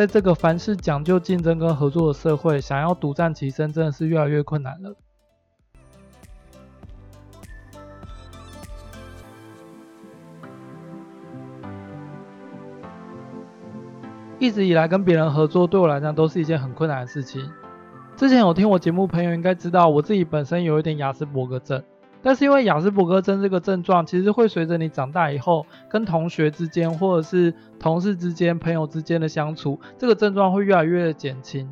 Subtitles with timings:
[0.00, 4.96] 在这个凡事讲究竞争跟合作的社会，想要独占其身，真的是越来越困难了。
[14.38, 17.50] 一直以来跟别人合作，对我来讲都是一件很困难的事情。
[18.16, 21.84] 之前有听我节目朋友应该知道，我自己本身有一点雅斯伯格症。
[22.22, 31.68] 但是因为雅斯伯格症这个症状，其实会随着你长大以后，跟同学之间或者是同事之间、朋友之间的相处，这个症状会越来越减轻。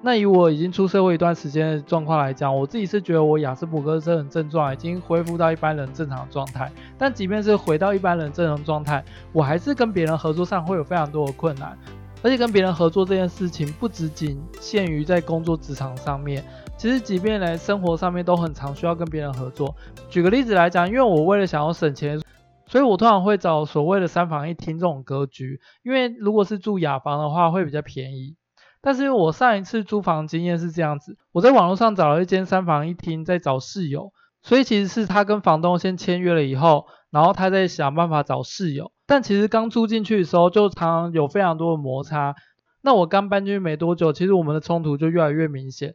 [0.00, 6.70] 那以我已经出社会一段时间的状况来讲，我自己是觉得我雅斯伯格症的症状已经恢复到一般人正常状态。
[6.98, 11.74] 但即便是回到一般人正常状态，我还是跟别人合作上会有非常多的困难。
[12.22, 16.42] 而且跟别人合作这件事情，不只仅限于在工作职场上面。
[16.76, 19.74] 其实，即便来生活上面都很常需要跟别人合作。
[20.10, 22.20] 举个例子来讲，因为我为了想要省钱，
[22.66, 25.60] 所以我通常会找所谓的三房一厅这种格局。
[25.82, 28.36] 因为如果是住雅房的话，会比较便宜。
[28.82, 34.12] 但是因为我上一次租房经验是这样子，我在网络上找了一间三房一厅，在找室友。
[34.42, 38.92] 所以其实是他跟房东先签约了以后，然后他再想办法找室友。
[39.06, 42.34] 但其实刚租进去的时候，就常常有非常多的摩擦。
[42.82, 45.94] 那我刚搬进去没多久，其实我们的冲突就越来越明显。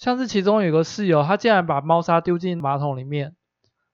[0.00, 3.36] 像是其中有个室友，他竟然把猫砂丢进马桶里面。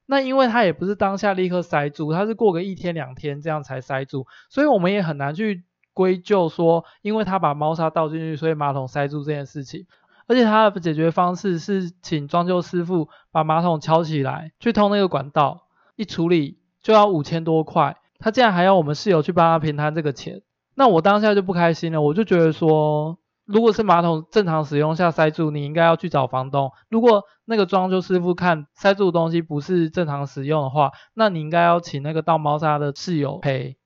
[0.06, 9.84] 那因为他也不是当下立刻塞住，他是过个一天两天这样才塞住，所以我们也很难去归咎说，因为他把猫砂倒进去，所以马桶塞住这件事情。
[10.28, 17.96] 而且他的解决方式是请装修师傅把马桶敲起来，去通那个管道，一处理就要五千多块。
[18.20, 20.42] 他竟然还要我们室友去帮他平摊这个钱，
[20.76, 23.18] 那我当下就不开心了，我就觉得说。
[23.46, 26.72] 如果是马桶正常使用下塞住，你应该要去找房东。
[26.88, 33.76] 如果那个装修师傅看塞住的东西不是正常使用的话，那你应该要请那个倒猫砂的室友赔，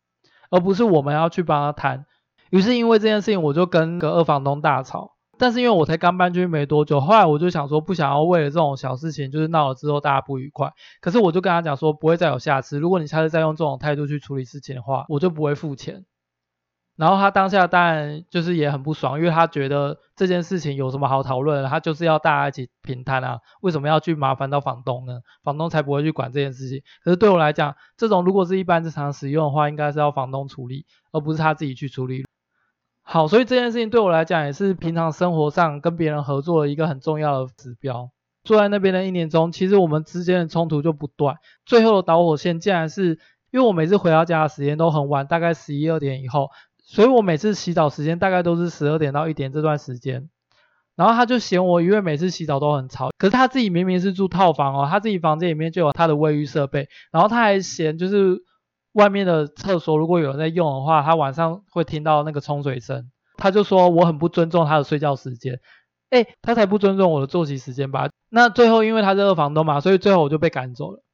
[0.50, 2.06] 而不是我们要去帮他谈。
[2.50, 5.12] 于是因为这件事情，我就跟个二房东大吵。
[5.38, 10.70] 但是因为我才刚搬进去没多久，后来我就想说不想要为了这种小事情就是闹了之后大家不愉快。
[11.00, 16.04] 可是我就跟他讲说不会再有下次，如果你下次再用这种态度去处理事情的话，我就不会付钱。
[17.00, 25.20] 然后他当下当然就是也很不爽，因为他觉得这件事情有什么好讨论的，他就是要大家一起平摊啊，为什么要去麻烦到房东呢？
[25.42, 26.82] 房东才不会去管这件事情。
[27.02, 32.26] 可是对我来讲，这种如果是一般正常使用的话，应该是要房东处理，而不是他自己去处理。
[33.02, 38.10] 好，所以这件事情对我来讲也是平常生活上跟别人合作的一个很重要的指标。
[38.44, 43.18] 坐在那边的一年中，其实我们之间的冲突就不断，最后的导火线竟然是
[43.52, 46.50] 因为我每次回到家的时间都很晚，大概十一二点以后。
[46.90, 50.28] 所以我每次洗澡时间大概都是十二点到一点这段时间，
[50.96, 53.10] 然后他就嫌我，因为每次洗澡都很吵。
[53.16, 58.42] 可是他自己明明是住套房哦，他自己房间里面就有他的卫浴设备，然后他还嫌就是
[58.94, 65.60] 外面的厕所如果有人在用的话，他晚上会听到那个冲水声，他就说我很不尊重他的睡觉时间。
[66.10, 68.10] 诶，他才不尊重我的作息时间吧？
[68.30, 71.04] 那最后因为他是二房东嘛，所以最后我就被赶走了。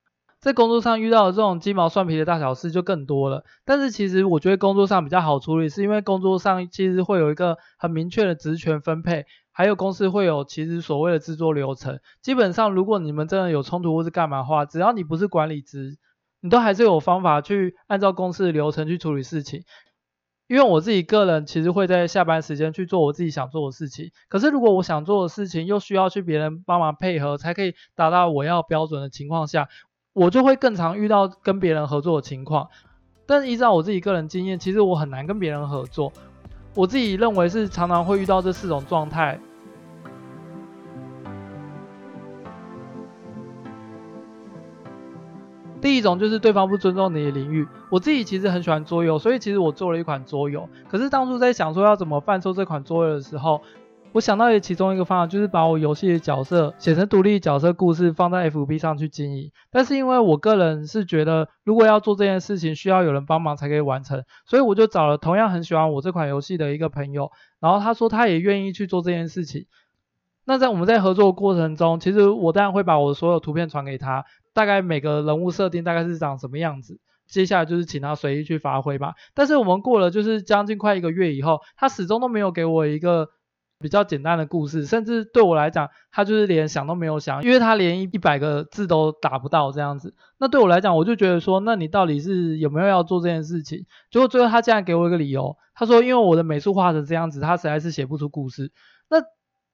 [0.47, 11.99] 在工作上遇到的这种鸡毛蒜皮的大小事就更多了，但是其实我觉得工作上比较好处理，是因为工作上其实会有一个很明确的职权分配，还有公司会有其实所谓的制作流程。
[12.23, 15.99] 基本上如果你们真的有冲突或是干嘛的话，只要你不是管理职，
[16.41, 19.65] 你都还是有方法去按照公司的流程去处理事情。
[20.47, 29.67] 因为我自己个人其实会在下班时间去做我自己想做的事情，可是如果我想做的事情又需要去别人帮忙配合才可以达到我要标准的情况下，
[30.17, 32.71] 我就会更常遇到跟别人合作的情况，
[33.27, 36.11] 但是依照我自己个人经验，其实我很难跟别人合作。
[36.75, 39.39] 我自己认为是常常会遇到这四种状态。
[45.83, 47.69] 第一种就是对方不尊重你的领域。
[47.91, 50.67] 我自己其实很喜欢桌游，所以其实我做了一款桌游。
[50.89, 53.61] 可是当初在想说要怎么贩售这款桌游的时候，
[54.17, 59.53] 我想到的其中一个方法，就是把我游戏的角色写成独立角色故事，放在 FB 上去经营。
[59.71, 67.31] 但是因为我个人是觉得，如果要做这件事情，需要有人帮忙才可以完成，所以我就找了同样很喜欢我这款游戏的一个朋友，
[67.61, 69.67] 然后他说他也愿意去做这件事情。
[70.47, 74.25] 那在我们在合作的过程中，其实我当然会把我所有图片传给他，
[74.55, 79.13] 大概每个人物设定大概是长什么样子，接下来就是请他随意去发挥吧。
[79.35, 83.29] 但是我们过了就是将近快一个月以后，他始终都没有给我一个。
[83.79, 90.15] 比较简单的故事，甚至对我来讲，他就是连想都没有想，因为他连一百个字都达不到这样子。
[90.39, 93.85] 那对我来讲，我就觉得说，那你到底是有没有要做这件事情？
[94.11, 98.73] 结果最后他竟然给我一个理由，他说因为我的美术画成这样子，他实在是写不出故事。
[99.11, 99.19] 那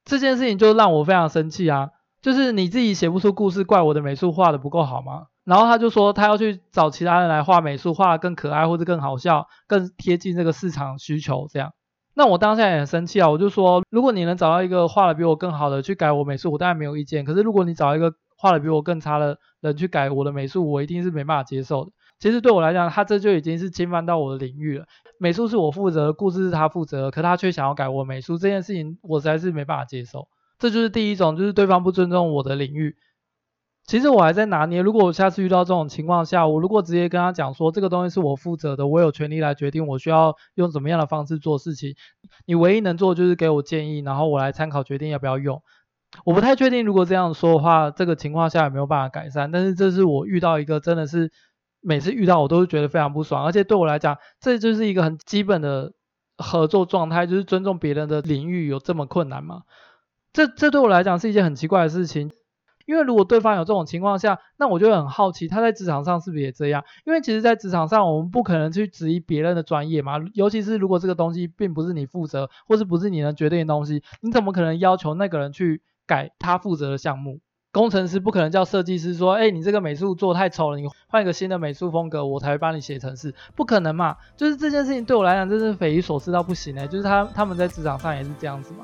[0.04, 1.90] 这件事情就让我非常生气啊！
[2.20, 5.26] 就是你自己写不出故事，怪我的美术画的不够好吗？
[5.44, 11.72] 然后他就说他要去找其他人来画美术，画更可爱或者更好笑，更贴近这个市场需求这样。
[12.14, 17.24] 那我当下也很生气啊，我就说，如果你能找到一个画的比我更好的去改我美术，我当然没有意见。
[17.24, 21.92] 可是如果你找一个画的比我更差的人去改我的美术，我一定是没办法接受的。
[22.18, 24.84] 其实对我来讲，他这就已经是侵犯到我的领域了。
[25.18, 30.28] 美术是我负责，故事是他负责，可他却想要改我美术这件事情，我实在是没办法接受。
[30.58, 32.94] 这就是第一种，就是对方不尊重我的领域。
[33.84, 41.94] 其实我还在拿捏，如果我下次遇到这种情况下，我如果直接跟他讲说这个东西是我负责的，我有权利来决定我需要用怎么样的方式做事情，
[42.46, 45.60] 你唯一能做的就是给我建议，然后我来参考决定要不要用。
[46.24, 51.32] 我不太确定如果这样说的话，这个情况下有没有办法改善，但是这是我遇到一个真的是
[51.80, 55.92] 每次遇到我都是觉得非常不爽，而且对我来讲，这就是一个很基本的
[56.38, 59.62] 合作状态，就是尊重别人的领域有这么困难吗？
[60.32, 62.30] 这这对我来讲是一件很奇怪的事情。
[62.86, 66.84] 因为如果对方有这种情况下，那我就很好奇，他在职场上是不是也这样？
[67.04, 77.40] 因为其实，在职场上，我们不可能去质疑别人的专业嘛，尤其是如果这个东西并不是你负责，或是不是你能决定的东西，你怎么可能要求那个人去改他负责的项目？
[77.72, 84.14] 工程师不可能叫设计师说，哎，你这个美术做太丑了，你换一个新的美术风格，我才会帮你写程式，不可能嘛？
[84.36, 88.74] 就是这件事情对我来讲真是匪夷所思到不行哎，就是他他们在职场上也是这样子。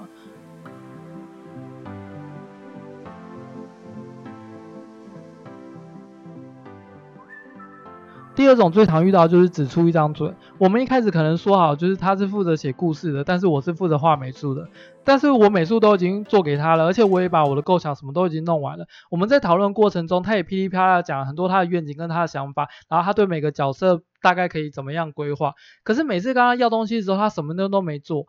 [8.38, 10.32] 第二种最常遇到就是只出一张嘴。
[10.58, 14.68] 我们一开始可能说好，就是他是负责写故事的，但是我是负责画美术的。
[15.02, 18.86] 但是我美术都已经做给他了，而且我也把我的构想什么都已经弄完了。
[19.10, 25.54] 我们在讨论过程中，他也噼里啪啦讲了很多他的愿景跟他的想法，然后他对每个角色大概可以怎么样规划。
[25.82, 28.26] 可是每次跟他要东西的时候，他什么都都没做，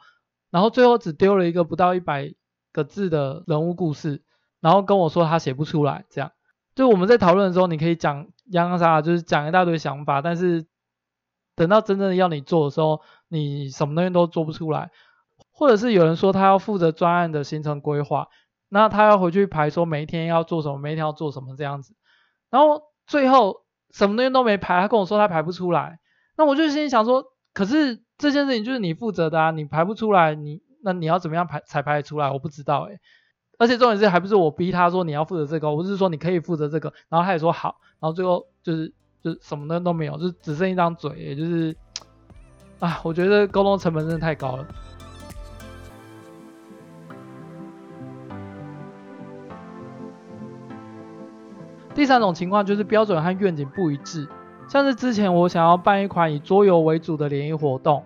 [0.50, 2.34] 然后最后只丢了一个不到一百
[2.74, 4.24] 个字的人物故事，
[4.60, 6.32] 然后跟我说他写不出来，这样。
[6.74, 10.68] 就我们在讨论的时候，你可以讲洋洋洒洒，就是讲一大堆想法，但是
[11.56, 14.92] 等到真正要你做的时候，你什么东西都做不出来。
[15.52, 18.30] 或者是有人说他要负责专案的行程规划，
[18.70, 21.96] 那他要回去排说每一天要做什么，每一天要做什么这样子，
[22.50, 26.00] 然后最后什么东西都没排，他跟我说他排不出来，
[26.38, 32.32] 那我就心里想说，可是这件事情就是你负责的啊，你排不出来，你那你要怎么样排才排得出来？
[32.32, 33.00] 我不知道诶、
[33.60, 41.76] 而且重点是还不是我逼他说你要负责这个，我是说你可以负责这个，然后他也说好，然后最后就是就什么东西都没有，就只剩一张嘴，也就是，
[42.80, 44.66] 啊，我觉得沟通成本真的太高了。
[51.94, 54.26] 第三种情况就是标准和愿景不一致，
[54.70, 58.06] 像是之前我想要办一款以桌游为主的联谊活动。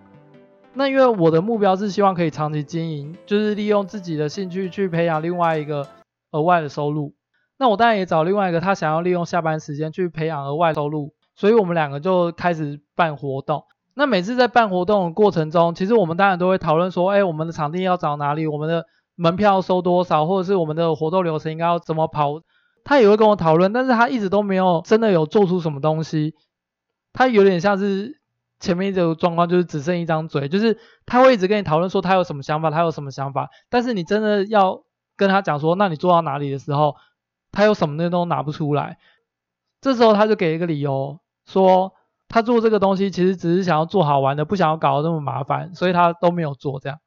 [0.75, 5.87] 那因为我的目标是希望可以长期经营，就是利用自己的兴趣去培养另外一个
[6.31, 7.13] 额外的收入。
[7.59, 13.63] 那我当然也找另外一个他想要利用下班时间去培养额外收入，所以我们两个就开始办活动。
[13.93, 18.85] 那每次在办活动的过程中，其实我们当然都会讨论说，哎，我们的场地要找哪里，我们的
[19.15, 22.41] 门票收多少，或者是我们的活动流程应该要怎么跑。
[22.83, 26.33] 他也会跟我讨论，但是他一直都没有真的有做出什么东西。
[27.13, 28.22] 他有点像是。
[28.63, 34.85] 前面这个状况就是只剩一张嘴，就是他会一直跟你讨论说他有什么想法，他有什么想法，但是你真的要
[35.17, 36.95] 跟他讲说，那你做到哪里的时候，
[37.51, 38.97] 他有什么东西都拿不出来。
[39.81, 41.91] 这时候他就给一个理由，说
[42.29, 46.99] 他做这个东西其实只是想要做好玩的，不想要搞得那么麻烦，所以他都没有做这样。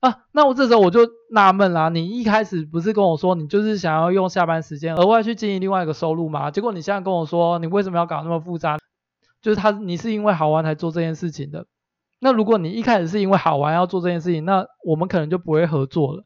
[0.00, 6.50] 啊，那我这时候我就纳闷啦，你一开始不是跟我说你就是想要用下班时间额外去经营另外一个收入吗？
[6.50, 8.77] 结果你现在跟我说，你为什么要搞那么复杂？
[9.40, 11.66] 就是他，你是因为好玩才做这件事情的。
[12.20, 16.24] 那如果你一开始是因为好玩要做这件事情，那我们可能就不会合作了。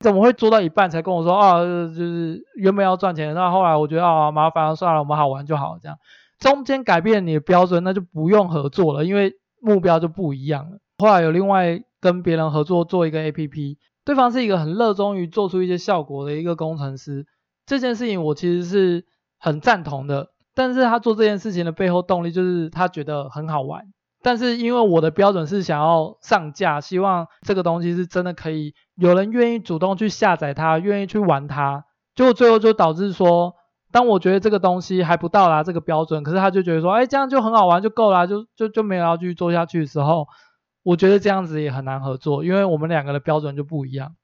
[0.00, 1.60] 怎么会做到一半才跟我说啊？
[1.62, 5.98] 就是原本要赚钱，那后来我觉得啊麻烦了，算了，我们好玩就好这样。
[6.38, 10.78] 中间改变你的标准，那就不用合作了，因为目标就不一样了。
[10.98, 17.26] 后来有另外跟别人合作做一个 APP，对方是一个很热衷于做出一些效果的一个工程师。
[17.66, 19.06] 这件事情我其实是
[19.38, 20.30] 很赞同的。
[20.56, 23.84] 但是他做这件事情的背后动力就是他觉得很好玩，
[24.22, 31.84] 但是因为我的标准是想要上架，希望这个东西是真的可以有人愿意主动去下载它，愿意去玩它，
[32.14, 33.54] 就最后就导致说，
[33.92, 40.26] 当我觉得这个东西还不到达这个标准，可是他就觉得说，哎，这样就很好玩就够了，就就就没有要继续做下去的时候，
[40.82, 44.14] 我觉得这样子也很难合作，因为我们两个的标准就不一样。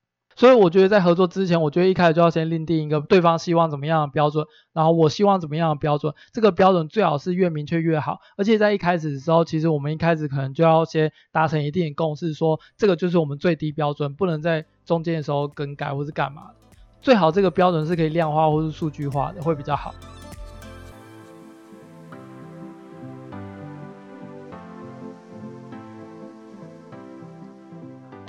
[0.42, 8.18] 所以我觉得在合作之前，我觉得一开始就要先另定一个对方希望怎么样的标准，然后我希望怎么样的标准，这个标准最好是越明确越好。
[8.36, 16.50] 而且在一开始的时候，其实我们一开始可能就要先达成一定的共识，说这个就是我们最低标准，不能在中间的时候更改或是干嘛。
[17.00, 19.94] 最好这个标准是可以量化或是数据化的，会比较好。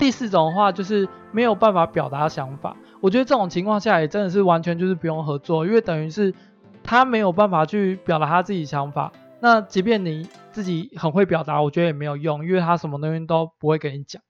[0.04, 2.76] 第四种的话就是没有办法表达想法。
[3.00, 6.34] 我觉得这种情况下也真的是完全就是不用合作，因为等于是
[6.82, 9.12] 他没有办法去表达他自己想法。
[9.40, 14.20] 那即便你自己很会表达，我觉得也没有用，因为他什么东西都不会跟你讲。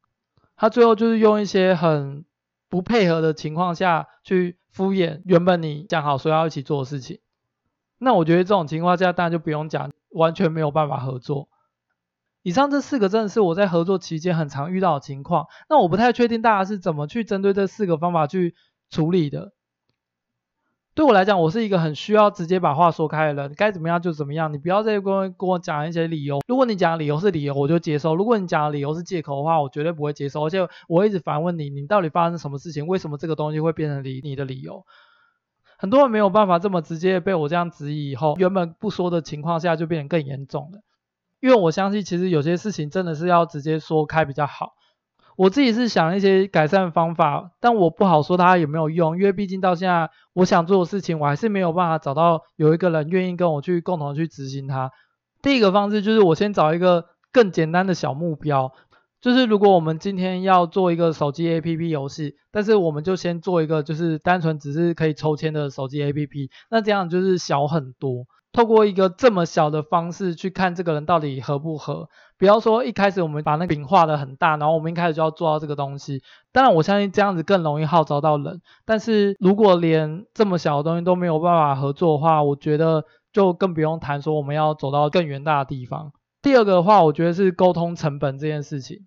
[0.56, 2.24] 他最后就是用一些很
[2.68, 7.18] 不配合的情况下去敷衍原本你讲好说要一起做的事情。
[7.98, 11.48] 那我觉得这种情况下当然就不用讲，完全没有办法合作。
[12.44, 15.46] 以上这四个真的是我在合作期间很常遇到的情况。
[15.70, 18.54] 那我不太确定大家是怎么去针对这四个方法去
[18.90, 19.54] 处理的。
[20.94, 26.40] 对我来讲，我是一个很需要直接把话说开的人，该怎么样就怎么样，你不要再跟跟我讲一些理由。
[26.46, 30.44] 如果你讲的理由是理由，我就接受；如果你讲的理由是借口的话，我绝对不会接受。
[30.44, 32.86] 而且我一直反问你，你到底发生什么事情？
[32.86, 34.84] 为什么这个东西会变成理你的理由？
[35.78, 40.80] 很多人没有办法这么直接被我这样质疑，以后原本不说的情况下就变得更严重了。
[41.44, 44.72] 因为我相信，其实有些事情真的是要直接说开比较好。
[45.36, 54.90] 我自己是想一些改善方法，但我不好说它有没有用，因为毕竟到现在，我想做的事情，我还是没有办法找到有一个人愿意跟我去共同去执行它。
[55.42, 58.72] 第一个方式就是我先找一个更简单的小目标，
[59.24, 68.26] 就是如果我们今天要做一个手机 APP 游戏，但是我们就先做一个就是单纯只是可以抽签的手机 APP，那这样就是小很多。
[68.52, 76.20] 透过一个这么小的方式去看这个人到底合不合，不要说一开始我们把那个饼画的很大，然后我们一开始就要做到这个东西。
[76.52, 78.60] 当然，我相信这样子更容易号召到人。
[78.84, 86.12] 但是如果连这么小的东西都没有办法合作的话，我觉得就更不用谈说我们要走到更远大的地方。
[86.42, 88.98] 第二个的话，我觉得是沟通成本这件事情，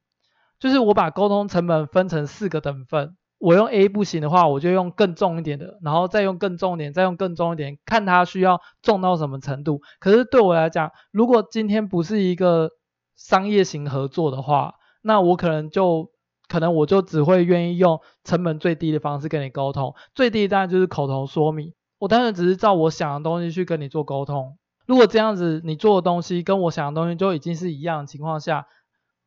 [0.60, 3.16] 就是我把沟通成本分成四个等份。
[3.40, 9.82] 我用 A 不行的话，我就用更重一点的，然后再用更重一点，再用更重一点，看它需要重到什么程度。
[10.00, 12.72] 可是对我来讲，如果今天不是一个
[13.16, 14.74] 商业型合作的话，
[15.04, 16.10] 那我可能就
[16.48, 19.94] 可能我就只会愿意用成本最低的方式跟你沟通。
[20.16, 24.58] 最低当然就是口头说明，我当然只是照我想的东西去跟你做沟通。
[24.88, 28.66] 如果这样子你做的东西跟我想的东西就已经是一样的情况下，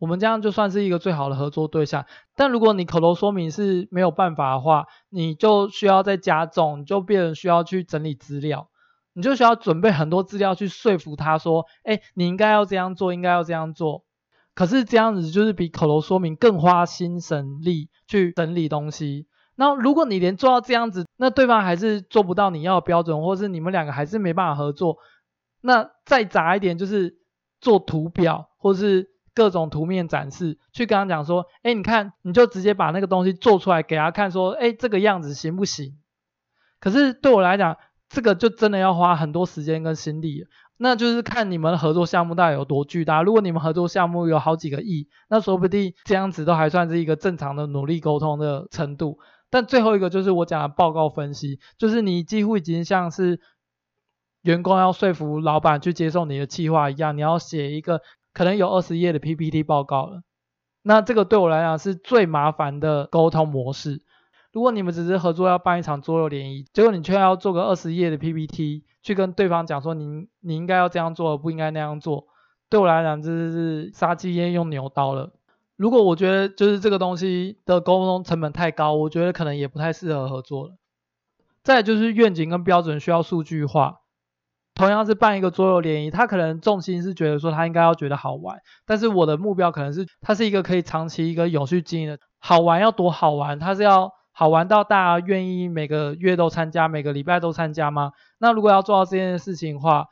[0.01, 8.71] 我们这样就算是一个最好的合作对象，但如果你口头说明是没有办法的话，你就需要再加重，你就变成需要去整理资料，
[9.13, 14.07] 你就需要准备很多资料去说服他说，哎，你应该要这样做，应该要这样做。
[14.55, 19.27] 可是这样子就是比口头说明更花心神力去整理东西。
[19.55, 24.97] 那如果你连做到这样子，那对方还是做不到你要的标准，或是你们两个还是没办法合作，
[25.61, 27.19] 那再杂一点就是
[27.61, 29.11] 做图表，或是。
[29.35, 35.99] 各种图面展示，去跟他讲说，哎，你看，你就直接把那个东西做出来给他看，说，哎，这个样子行不行？
[36.81, 37.77] 可是对我来讲，
[38.09, 40.47] 这个就真的要花很多时间跟心力，
[40.77, 43.23] 那就是看你们的合作项目到底有多巨大。
[43.23, 49.19] 如果你们合作项目有好几个亿，那说不定这样子都还算是一个正常的努力沟通的程度。
[49.51, 53.41] 但最后一个就是我讲的报告分析，就是你几乎已经像是
[54.43, 58.01] 员工要说服老板去接受你的计划一样，你要写一个。
[58.33, 60.23] 可能有二十页的 PPT 报告了，
[60.83, 64.03] 那这个对我来讲是最麻烦的沟通模式。
[64.53, 72.27] 如果你们只是合作要办一场桌游联谊，结果你却要做个二十页的 PPT 去跟对方讲说你你应该要这样做，不应该那样做，
[72.69, 75.33] 对我来讲这是杀鸡焉用牛刀了。
[75.77, 80.75] 如果我觉得就是这个东西的沟通成本太高，我觉得可能也不太适合合作了。
[81.63, 84.00] 再就是愿景跟标准需要数据化。
[84.75, 92.19] 同样是办一个桌游联谊，他可能重心是觉得说他应该要觉得好玩，但是我的目标可能是它是一个可以长期一个有序经营的。
[92.39, 93.59] 好玩要多好玩？
[93.59, 98.13] 它是要好玩到大家愿意每个月都参加，每个礼拜都参加吗？
[98.39, 100.07] 那如果要做到这件事情的话，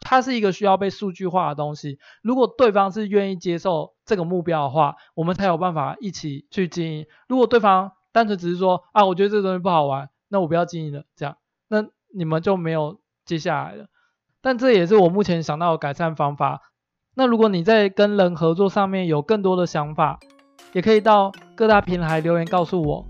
[0.00, 1.98] 它是一个需要被数据化的东西。
[2.22, 7.06] 如果对方是愿意接受这个目标的话，我们才有办法一起去经营。
[7.28, 13.86] 如果对方单纯只是说啊，我觉得这个东西不好玩，那我不要经营了，这样，那你们就没有接下来了。
[14.42, 16.60] 但这也是我目前想到的改善方法。
[17.14, 20.18] 那如果你在跟人合作上面有更多的想法，
[20.72, 23.06] 也可以到各大平台留言告诉我。